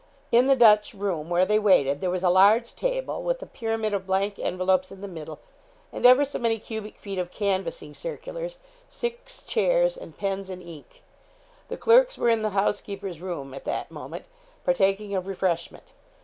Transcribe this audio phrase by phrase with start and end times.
[0.31, 3.93] In the Dutch room, where they waited, there was a large table, with a pyramid
[3.93, 5.37] of blank envelopes in the middle,
[5.93, 8.57] and ever so many cubic feet of canvassing circulars,
[8.89, 11.03] six chairs, and pens and ink.
[11.67, 14.25] The clerks were in the housekeeper's room at that moment,
[14.63, 15.93] partaking of refreshment.